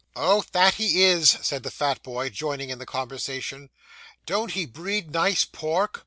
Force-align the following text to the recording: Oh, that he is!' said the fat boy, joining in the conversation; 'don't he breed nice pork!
Oh, 0.15 0.43
that 0.53 0.73
he 0.73 1.03
is!' 1.03 1.29
said 1.43 1.61
the 1.61 1.69
fat 1.69 2.01
boy, 2.01 2.29
joining 2.31 2.71
in 2.71 2.79
the 2.79 2.87
conversation; 2.87 3.69
'don't 4.25 4.53
he 4.53 4.65
breed 4.65 5.11
nice 5.11 5.45
pork! 5.45 5.99